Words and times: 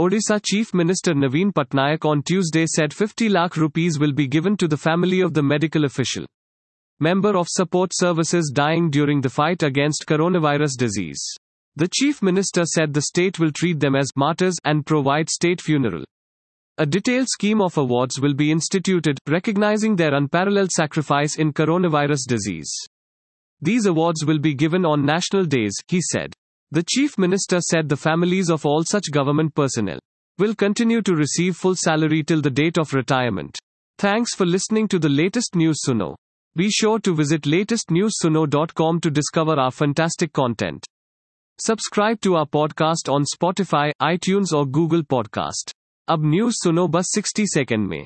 Odisha 0.00 0.40
Chief 0.42 0.72
Minister 0.72 1.12
Naveen 1.12 1.52
Patnaik 1.52 2.06
on 2.06 2.22
Tuesday 2.22 2.64
said 2.66 2.94
50 2.94 3.28
lakh 3.28 3.58
rupees 3.58 3.98
will 3.98 4.14
be 4.14 4.26
given 4.26 4.56
to 4.56 4.66
the 4.66 4.78
family 4.78 5.20
of 5.20 5.34
the 5.34 5.42
medical 5.42 5.84
official. 5.84 6.24
Member 7.00 7.36
of 7.36 7.48
support 7.50 7.90
services 7.92 8.50
dying 8.54 8.88
during 8.88 9.20
the 9.20 9.28
fight 9.28 9.62
against 9.62 10.06
coronavirus 10.06 10.78
disease. 10.78 11.22
The 11.76 11.90
chief 11.92 12.22
minister 12.22 12.64
said 12.64 12.94
the 12.94 13.02
state 13.02 13.38
will 13.38 13.52
treat 13.52 13.78
them 13.78 13.94
as 13.94 14.08
martyrs 14.16 14.56
and 14.64 14.86
provide 14.86 15.28
state 15.28 15.60
funeral. 15.60 16.04
A 16.78 16.86
detailed 16.86 17.28
scheme 17.28 17.60
of 17.60 17.76
awards 17.76 18.18
will 18.18 18.32
be 18.32 18.50
instituted, 18.50 19.18
recognizing 19.28 19.96
their 19.96 20.14
unparalleled 20.14 20.70
sacrifice 20.70 21.36
in 21.36 21.52
coronavirus 21.52 22.26
disease. 22.26 22.72
These 23.60 23.84
awards 23.84 24.24
will 24.24 24.38
be 24.38 24.54
given 24.54 24.86
on 24.86 25.04
national 25.04 25.44
days, 25.44 25.74
he 25.88 26.00
said. 26.00 26.32
The 26.71 26.83
chief 26.83 27.17
minister 27.17 27.59
said 27.61 27.87
the 27.87 27.95
families 27.97 28.49
of 28.49 28.65
all 28.65 28.83
such 28.83 29.11
government 29.11 29.55
personnel 29.55 29.99
will 30.39 30.55
continue 30.55 31.01
to 31.01 31.15
receive 31.15 31.55
full 31.55 31.75
salary 31.75 32.23
till 32.23 32.41
the 32.41 32.49
date 32.49 32.77
of 32.77 32.93
retirement. 32.93 33.57
Thanks 33.97 34.35
for 34.35 34.45
listening 34.45 34.87
to 34.89 34.99
the 34.99 35.09
latest 35.09 35.55
news 35.55 35.79
Suno. 35.87 36.15
Be 36.55 36.69
sure 36.69 36.99
to 36.99 37.15
visit 37.15 37.43
latestnewsuno.com 37.43 38.99
to 39.01 39.09
discover 39.09 39.59
our 39.59 39.71
fantastic 39.71 40.33
content. 40.33 40.85
Subscribe 41.59 42.19
to 42.21 42.35
our 42.35 42.45
podcast 42.45 43.09
on 43.09 43.23
Spotify, 43.23 43.91
iTunes 44.01 44.51
or 44.53 44.65
Google 44.65 45.03
Podcast. 45.03 45.71
अब 46.07 46.25
news 46.25 46.53
सुनो 46.53 46.87
बस 46.87 47.11
60 47.17 47.45
second 47.53 47.87
में 47.87 48.05